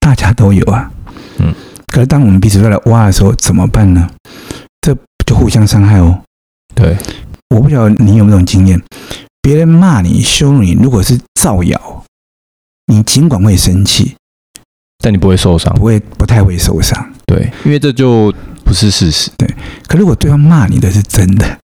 [0.00, 0.90] 大家都有啊。
[1.38, 1.54] 嗯，
[1.88, 4.08] 可是当我们彼此都来挖的时候，怎么办呢？
[4.80, 4.96] 这
[5.26, 6.18] 就互相伤害哦。
[6.74, 6.96] 对，
[7.54, 8.80] 我不晓得你有没有这种经验，
[9.42, 12.04] 别人骂你、羞辱你，如果是造谣，
[12.88, 14.16] 你尽管会生气，
[14.98, 17.08] 但你不会受伤，不会，不太会受伤。
[17.26, 19.30] 对，因为这就不是事实。
[19.36, 19.48] 对，
[19.86, 21.58] 可如果对方骂你的是真的。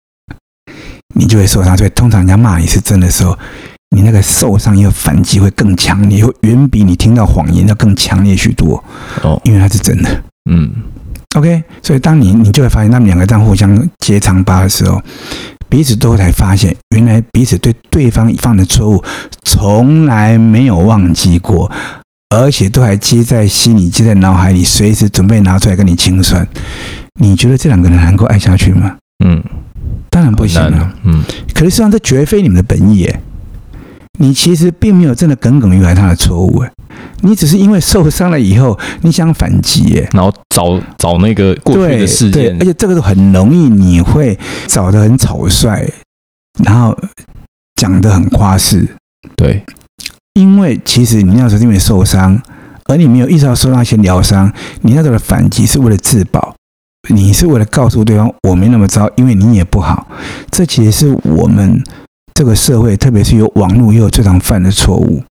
[1.12, 3.36] 你就会受伤，所以通常人家骂你是真的时候，
[3.90, 8.82] 你那个受伤又反击会更强烈，会远比你听到谎言要更强烈许多。
[9.22, 10.22] 哦，因为它是真的。
[10.48, 10.72] 嗯
[11.36, 15.02] ，OK，所以当你你就会发现，他们两个这样互相揭长疤的时候，
[15.68, 19.02] 彼此都会才发现，原来彼此对对方犯的错误
[19.44, 21.70] 从来没有忘记过，
[22.28, 26.46] 而且都还记在心里，记在脑海里，随时准备拿出来跟你清算。
[27.20, 28.96] 你觉得这两个人能够爱下去吗？
[29.24, 29.42] 嗯。
[30.12, 31.22] 当然不行了，嗯，
[31.54, 33.20] 可是实际上这绝非你们的本意，哎，
[34.18, 36.70] 你其实并没有真的耿耿于怀他的错误，哎，
[37.20, 44.36] 你只是因为受伤了以后，你想反击，哎，然后找找那个过去的事件，而且这个都很容易，你会
[44.66, 45.88] 找得很草率，
[46.64, 46.96] 然后
[47.76, 48.88] 讲的很夸饰，
[49.36, 49.64] 对，
[50.34, 52.40] 因为其实你那时候因为受伤，
[52.86, 56.54] 而你没有意识到受伤先疗伤，你那时候的反击是为了自保。
[57.08, 60.06] 你是为了告诉对方我没那么糟，因为你也不好。
[60.50, 61.82] 这其实是我们
[62.34, 65.24] 这个社会，特别是有网络也有最常犯的错误。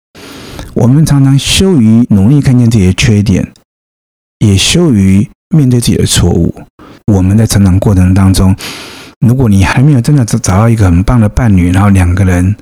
[0.73, 3.53] 我们常常羞于努力看见自己的缺点，
[4.39, 6.53] 也羞于面对自己的错误。
[7.13, 8.55] 我们在成长过程当中，
[9.19, 12.55] 如果你还没有真的找找到一个很棒的伴侣，然后两个人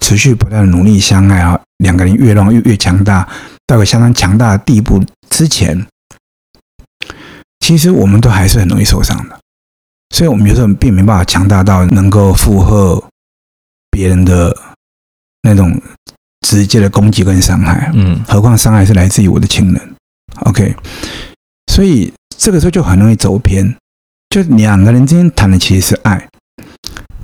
[0.00, 3.28] 持续不断的努力相爱啊，两个人越让越越强大，
[3.66, 5.86] 到个相当强大的地步之前。
[7.60, 9.38] 其实我们都还是很容易受伤的，
[10.14, 13.02] 所以我们有时候并没办法强大到能够负荷
[13.90, 14.56] 别人的
[15.42, 15.78] 那种
[16.46, 17.90] 直接的攻击跟伤害。
[17.92, 19.94] 嗯，何况伤害是来自于我的亲人。
[20.44, 20.74] OK，
[21.72, 23.76] 所以这个时候就很容易走偏。
[24.30, 26.28] 就两个人之间谈的其实是爱，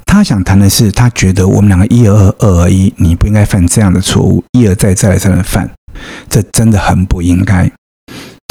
[0.07, 5.71] 他想谈的是他觉得我们两个一而二，二而一，你不应该犯这样的错误，一而再，再而三的犯，
[6.29, 7.71] 这真的很不应该。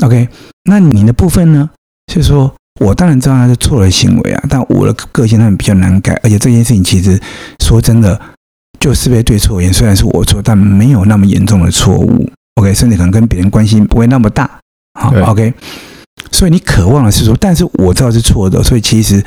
[0.04, 0.28] OK，
[0.66, 1.70] 那你的部分呢？
[2.14, 7.20] 就是说，我当然知道他是错的行为啊，但我的个性他们比较难改，而且这件事情其实
[7.64, 8.20] 说真的，
[8.80, 12.30] 就是非对错而言，虽然是我错，但没有那么严重的错误。
[12.56, 14.60] OK，甚至可能跟别人关系不会那么大。
[15.00, 15.54] 好，OK，
[16.32, 19.24] 所以你渴望的是说，但是我知道是错的，所以其实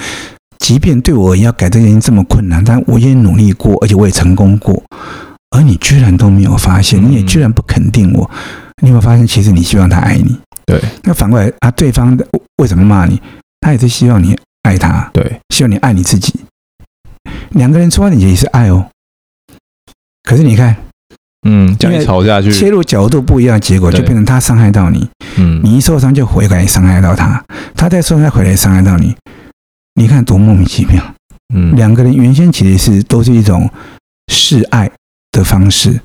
[0.59, 4.83] 即便对我而言要改这件事情这么困难，但我也努力过，而且我也成功过，
[5.51, 8.31] 而你居然都没有发现，你也居然不肯定我，
[8.83, 10.37] 你有没有发现，其实你希望他爱你？
[10.67, 10.81] 对。
[11.05, 12.19] 那反过来啊，对方
[12.57, 13.21] 为什么骂你？
[13.61, 16.35] 他也是希望你爱他，对，希望你爱你自己。
[17.51, 18.89] 两个人出发点也是爱哦。
[20.23, 20.77] 可是你看，
[21.47, 25.09] 嗯，这样吵下去，切入角度不一样，结果就变成他伤害到你。
[25.39, 27.43] 嗯，你一受伤就回来伤害到他，
[27.75, 29.15] 他再受伤回来伤害到你。
[29.95, 31.03] 你看多莫名其妙。
[31.55, 33.71] 嗯，两个人原先其实是都是一种
[34.33, 34.91] 示爱
[35.31, 36.01] 的方式，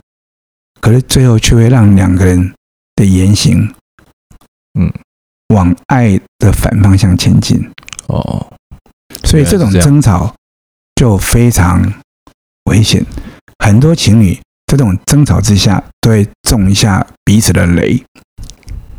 [0.80, 2.54] 可是最后却会让两个人
[2.96, 3.74] 的言行，
[4.80, 4.92] 嗯。
[5.54, 7.62] 往爱的反方向前进
[8.08, 8.48] 哦，
[9.26, 10.34] 所以这种争吵
[10.96, 11.94] 就非常
[12.70, 13.06] 危险。
[13.60, 14.42] 很多情侣在
[14.78, 18.04] 这种争吵之下，都会种一下彼此的雷，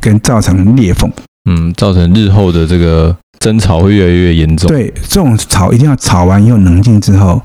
[0.00, 1.10] 跟造成裂缝。
[1.48, 4.68] 嗯，造成日后的这个争吵会越来越严重。
[4.68, 7.42] 对，这种吵一定要吵完以后冷静之后，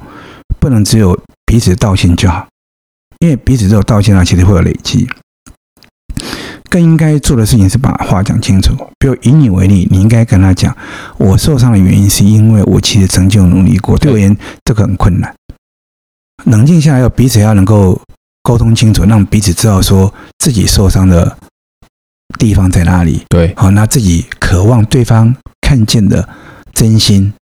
[0.60, 2.48] 不能只有彼此道歉就好，
[3.20, 5.08] 因为彼此只有道歉啊，其实会有累积。
[6.70, 8.76] 更应该做的事情是把话讲清楚。
[9.00, 10.76] 比如以你为例，你应该跟他讲
[11.18, 15.34] ：“我受伤的原因是因为我其实曾经有努力过，对我而言这个很困难。”
[16.44, 18.00] 冷静下来，要彼此要能够
[18.48, 21.38] 沟通清楚，让彼此知道说自己受伤的
[22.40, 23.26] 地方在哪里。
[23.28, 26.30] 对，好，那自己渴望对方看见的
[26.74, 27.34] 真心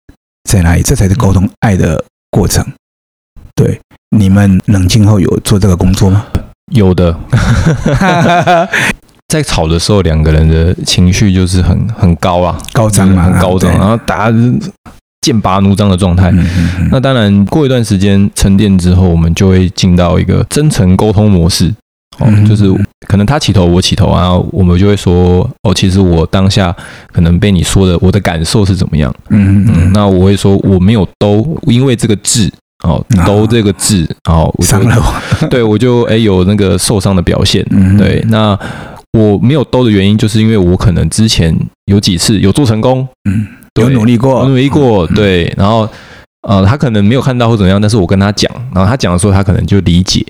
[0.50, 0.82] 在哪里？
[0.82, 2.66] 这才是沟通爱的过程。
[3.54, 3.80] 对，
[4.16, 6.26] 你们冷静后有做这个工作吗？
[6.72, 7.16] 有的。
[9.28, 14.38] 在吵的时候，两个人的情绪就是很很高啊，高涨嘛，很高涨，然后大家
[15.20, 16.32] 剑拔弩张的状态。
[16.90, 21.72] 那当然，过一段时间沉淀之后，我们就会进到一个真诚沟通模式。
[22.18, 22.64] 哦，就是
[23.06, 26.74] 可能他起头，我起头啊，我们就会说：哦，其实我当下
[27.12, 29.14] 可能被你说的，我的感受是怎么样？
[29.28, 29.92] 嗯嗯。
[29.92, 32.50] 那我会说我没有兜，因为这个字
[32.84, 35.46] 哦，兜这个字，哦，伤了我。
[35.48, 37.64] 对，我就哎有那个受伤的表现。
[37.98, 38.58] 对，那。
[39.12, 43.46] 我没有兜的原因，就是因为我可能之前有几次有做成功，嗯，
[43.82, 45.88] 有努力过，有努力过，对，然后
[46.42, 50.24] 呃，他可能没有看到或怎么样，但是我跟他讲，然后他讲的时候，他可能就理解，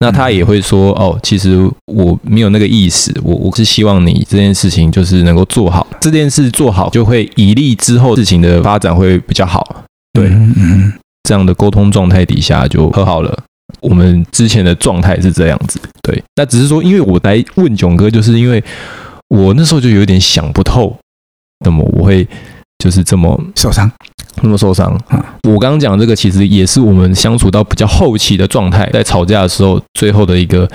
[0.00, 10.92] 那他也会说，哦，其实我没有那个意思，我我是希望你这件事情就是能够做好，这件事做好就会以利之后事情的发展会比较好，对，嗯，
[11.22, 13.36] 这样的沟通状态底下就和好了。
[13.80, 16.22] 我们之前的状态是这样子，对。
[16.36, 18.62] 那只是说，因为我来问囧哥，就是因为
[19.28, 20.96] 我那时候就有点想不透，
[21.64, 22.26] 那么我会
[22.78, 23.90] 就是这么受伤，
[24.42, 24.98] 那么受伤。
[25.48, 30.68] 我刚刚讲这个，其实也是我们相处到比较后期的状态，在吵架的时候，最后的一个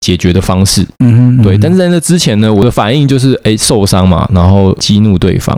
[0.00, 0.86] 解决的方式。
[0.98, 1.58] 嗯哼，对。
[1.58, 5.56] 但是在那之前呢，我的反应就是，哎，受伤嘛，然后激怒对方。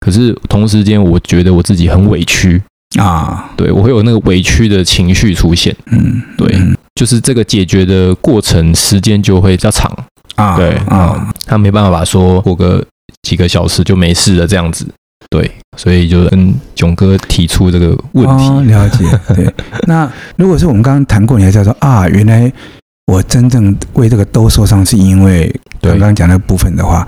[0.00, 2.62] 可是同时间，我觉得我自己很委屈。
[2.98, 6.52] 啊，对，我会有那个委屈的情绪出现，嗯，对，
[6.96, 9.88] 就是这个解决的过程时间就会比较长
[10.34, 12.84] 啊，对啊，他没办法说过个
[13.22, 14.84] 几个小时就没事了这样子，
[15.30, 19.54] 对，所以就跟囧哥提出这个问题，哦、了解， 对，
[19.86, 22.52] 那如果是我们刚刚谈过，你还在说啊，原来
[23.06, 25.48] 我真正为这个兜受伤是因为
[25.80, 27.06] 刚刚讲那个部分的话，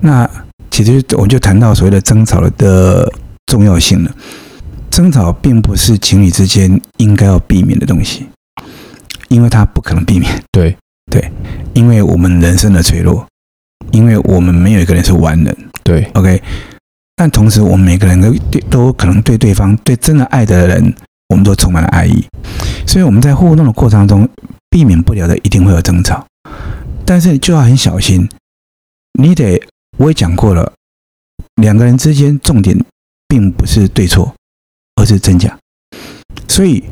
[0.00, 0.28] 那
[0.70, 3.12] 其实我们就谈到所谓的争吵的
[3.46, 4.10] 重要性了。
[4.88, 8.26] 争吵并不是情侣之间应该要避免的东西，
[9.28, 10.32] 因为它不可能避免。
[10.52, 10.74] 对
[11.10, 11.30] 对，
[11.74, 13.26] 因为我们人生的脆弱，
[13.90, 15.56] 因为我们没有一个人是完人。
[15.82, 16.40] 对，OK。
[17.16, 18.32] 但同时，我们每个人都
[18.70, 20.94] 都可能对对方、对真的爱的人，
[21.30, 22.24] 我们都充满了爱意。
[22.86, 24.28] 所以我们在互动的过程中，
[24.70, 26.24] 避免不了的一定会有争吵，
[27.04, 28.28] 但是就要很小心。
[29.18, 29.60] 你得，
[29.96, 30.72] 我也讲过了，
[31.56, 32.78] 两个人之间重点
[33.26, 34.32] 并不是对错。
[34.98, 35.54] 而是真假，
[36.48, 36.82] 所以，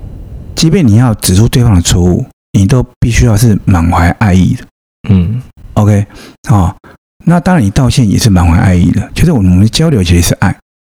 [0.55, 4.67] 即便你要指出对方的错误，你都必须要是满怀爱意的。
[5.09, 5.41] 嗯
[5.73, 6.07] ，OK，
[6.47, 6.77] 好，
[7.25, 9.11] 那当然你道歉也是满怀爱意的。
[9.15, 10.49] 就是我们的交流其实是爱，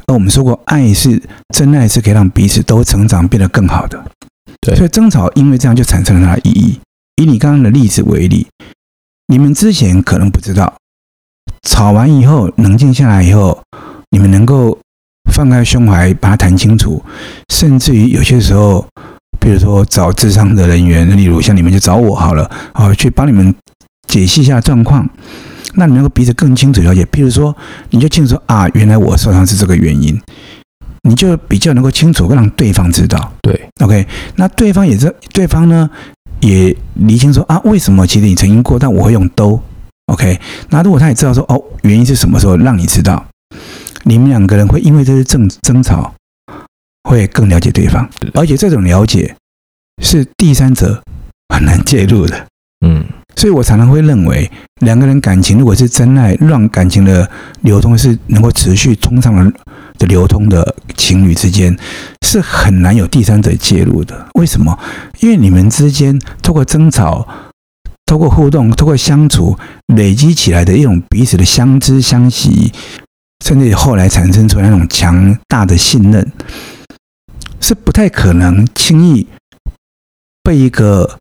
[0.08, 1.22] 而我们说过，爱是
[1.54, 4.04] 真爱，是可以让彼此都成长，变得更好的。
[4.62, 6.80] 对，所以争吵因为这样就产生了它的意义。
[7.18, 8.48] 以你刚刚的例子为例，
[9.28, 10.74] 你们之前可能不知道，
[11.68, 13.62] 吵完以后冷静下来以后，
[14.12, 14.78] 你们能够。
[15.32, 17.02] 放开胸怀，把它谈清楚，
[17.50, 18.86] 甚至于有些时候，
[19.40, 23.56] 比如说找智商的人员，例如像你们就找我好了，好，去帮你们
[24.06, 25.10] 解析一下状况，
[25.76, 27.04] 那你能够彼此更清楚了解。
[27.06, 27.56] 譬如说，
[27.90, 30.20] 你就清楚说啊，原来我受伤是这个原因，
[31.04, 33.34] 你就比较能够清楚让对方知道。
[33.42, 35.90] 对，OK，那对方也是，对方呢
[36.42, 39.62] 也厘清说啊，为什么其实你曾经过，但我会用兜
[40.08, 43.26] ，OK，那如果他也知道说哦，原因是什么时候让你知道。
[44.06, 46.14] 你们两个人会因为这些争争吵，
[47.10, 49.34] 会更了解对方，而且这种了解
[50.04, 51.02] 是第三者
[51.48, 52.46] 很难介入的。
[52.86, 54.50] 嗯，所以我常常会认为，
[54.82, 57.30] 两个人感情如果是真爱，让感情的
[57.62, 59.52] 流通是能够持续通畅
[59.98, 61.78] 的流通的情侣之间，
[62.26, 64.28] 是很难有第三者介入的。
[64.36, 64.78] 为什么？
[65.20, 67.28] 因为你们之间透过争吵、
[68.06, 69.58] 透过互动、透过相处
[69.96, 72.72] 累积起来的一种彼此的相知相惜，
[73.44, 76.32] 甚至后来产生出来那种强大的信任，
[77.60, 79.28] 是不太可能轻易
[80.44, 81.18] 被一个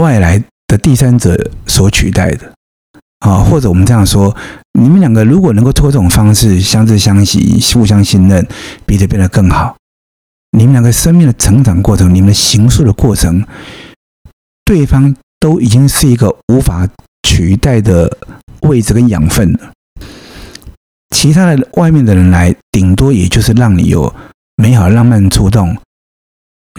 [0.00, 2.52] 外来的第三者所取代的，
[3.20, 4.34] 啊，或者我们这样说，
[4.78, 8.46] 你们两个如果能够通过这种方式相知相惜、互相信任，
[8.84, 9.76] 彼此变得更好，
[10.56, 13.44] 你们两个生命的成长过程、你们的形塑的过程，
[14.64, 16.88] 对方都已经是一个无法
[17.28, 18.18] 取代的
[18.62, 19.70] 位置跟养分了。
[21.14, 24.12] 其他的外面的人来，顶多也就是让你有
[24.56, 25.76] 美好浪漫触动。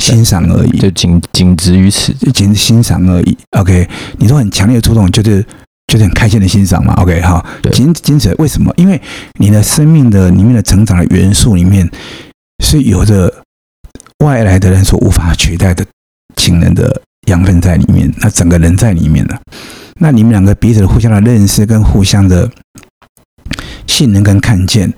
[0.01, 3.37] 欣赏而已，就仅仅止于此，就仅欣赏而已。
[3.51, 5.43] OK，你说很强烈的触动，就是
[5.87, 6.93] 就是很开心的欣赏嘛。
[6.95, 8.35] OK，好，仅仅此。
[8.37, 8.73] 为什么？
[8.75, 9.01] 因为
[9.39, 11.89] 你的生命的里面的成长的元素里面
[12.63, 13.33] 是有着
[14.19, 15.85] 外来的人所无法取代的
[16.35, 19.39] 情人的养分在里面，那整个人在里面了。
[19.99, 22.51] 那你们两个彼此的互相的认识跟互相的
[23.87, 24.93] 信任跟看见，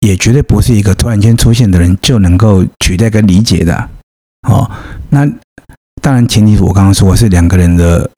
[0.00, 3.88] 也绝对不是一个突然间出现的人就能够取代跟理解的。
[4.44, 4.70] 哦，
[5.10, 5.26] 那
[6.00, 8.10] 当然，前提是我刚刚说，是两个人的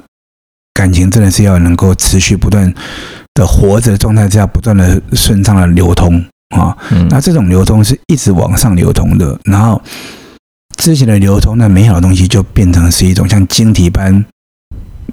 [0.74, 2.72] 感情真的是要能够持续不断
[3.34, 6.76] 的活着的状态，是要不断的顺畅的流通啊。
[7.08, 9.80] 那这种流通是一直往上流通的，然后
[10.76, 14.24] 之前的流通，那美好的东西就变成是一种像晶体般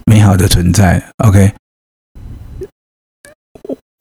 [0.06, 1.04] 美好的存在。
[1.18, 1.54] OK。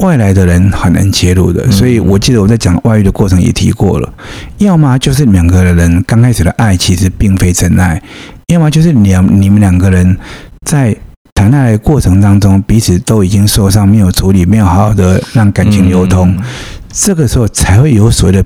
[0.02, 4.12] 外来的人很难切入的，所以我记得我在讲外遇的过程也提过了，
[4.58, 8.02] 要么就是两个人刚开始的爱其实并非真爱，
[8.48, 10.18] 要么就是两你们两个人
[10.66, 10.96] 在
[11.34, 16.36] 谈恋爱的过程当中彼此都已经受伤，没有处理，没有好好的让感情流通，
[16.90, 18.44] 这个时候才会有所谓的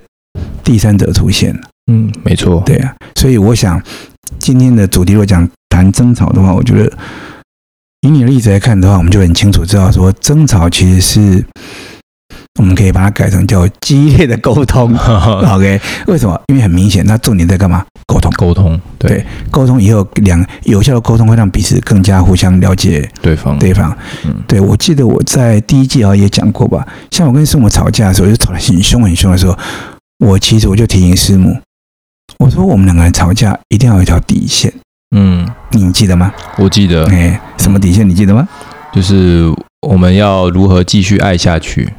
[0.63, 1.59] 第三者出现。
[1.91, 3.81] 嗯，没错，对啊，所以我想
[4.39, 6.93] 今天的主题如果讲谈争吵的话，我觉得。
[8.03, 11.45] 以你的例子来看的话，我们就很清楚知道说，争吵其实是
[12.59, 14.95] 我们可以把它改成叫激烈的沟通。
[14.97, 16.41] OK，为什么？
[16.49, 17.85] 因为很明显，那重点在干嘛？
[18.07, 18.81] 沟通，沟通。
[18.99, 23.59] 对，沟通以后两有效的沟通会让彼此更加互相了解对方。
[23.59, 29.59] 对方，嗯，对，我记得我在第一季啊也讲过吧，像我跟师母吵架的时候，就吵得很凶很凶的时候，
[30.25, 31.59] 我其实我就提醒师母，
[32.39, 34.73] 我说我们两个人吵架一定要有一条底线。
[35.19, 36.31] 嗯，你记得吗？
[36.59, 37.07] 我记得。
[37.07, 38.07] 哎，什么底线？
[38.07, 38.47] 你记得吗？
[38.93, 39.51] 就是
[39.81, 41.91] 我们要如何继续爱下去。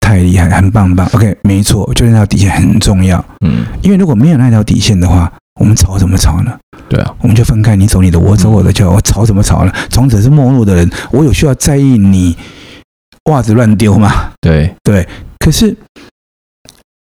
[0.00, 1.04] 太厉害，很棒很棒。
[1.14, 3.22] OK，没错，就是那条底线很重要。
[3.44, 6.56] 嗯，因为如果没有那条底线的话，我们吵怎么吵呢？
[6.88, 9.72] 对啊，我们就分开，你走你的，我走我的，就我吵怎么吵呢？
[9.90, 10.88] 从此是陌路的人。
[11.10, 12.36] 我有需要在意你
[13.24, 14.30] 袜子乱丢吗？
[14.40, 15.06] 对对。
[15.40, 15.76] 可是，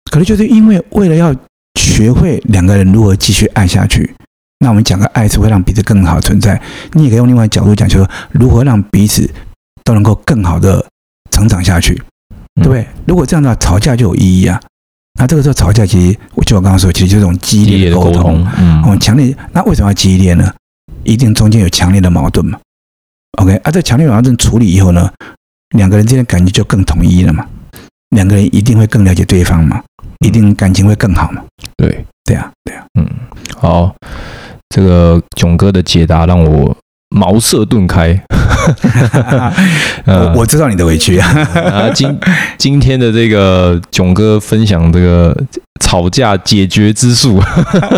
[0.10, 1.36] 可能就是因为为了要
[1.78, 4.16] 学会两个人如何继续爱下去。
[4.60, 6.60] 那我们讲个爱是会让彼此更好存在，
[6.94, 9.30] 你也可以用另外角度讲，就是如何让彼此
[9.84, 10.84] 都能够更好的
[11.32, 11.94] 成长下去，
[12.56, 12.88] 对不对？
[13.06, 14.60] 如果这样的话，吵架就有意义啊。
[15.20, 19.36] 那这个时候吵架，其实我就我刚刚说，其实就是这种激烈的沟通，嗯，强烈。
[19.52, 20.54] 那为什么要激烈呢？
[21.04, 22.60] 一定中间有强烈的矛盾嘛。
[23.40, 25.12] OK，啊，这强烈矛盾处理以后呢，
[25.76, 27.46] 两个人之间感觉就更统一了嘛。
[28.10, 29.84] 两个人一定会更了解对方嘛，
[30.26, 31.44] 一定感情会更好嘛。
[31.78, 33.08] 对，对啊，对啊，嗯，
[33.58, 33.94] 好。
[34.70, 36.76] 这个囧哥的解答让我
[37.10, 38.20] 茅塞顿开。
[40.06, 41.90] 我我知道你的委屈啊。
[41.94, 42.20] 今
[42.58, 45.36] 今天的这个囧哥分享这个
[45.80, 47.38] 吵架解决之术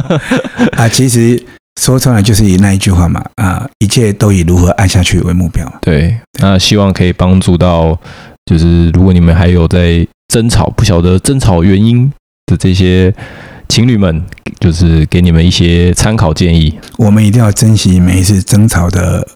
[0.75, 1.41] 啊，其实
[1.79, 5.65] 说出来就是以那一句话嘛啊，一切都以如何爱下去为目标。
[5.81, 7.97] 对，那希望可以帮助到，
[8.45, 12.11] 就是如果你们还有在争吵，不晓得争吵原因
[12.45, 13.13] 的这些。
[13.69, 14.23] 情侣们，
[14.59, 16.77] 就是给你们一些参考建议。
[16.97, 19.27] 我们一定要珍惜每一次争吵的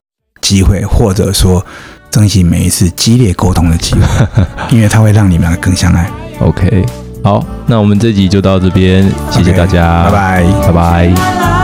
[0.41, 1.65] 机会，或者说
[2.09, 4.27] 珍惜每一次激烈沟通的机会，
[4.71, 6.09] 因为它会让你们更相爱。
[6.39, 6.85] OK，
[7.23, 11.60] 好，那我们这集就到这边，谢谢大家，拜拜，拜拜。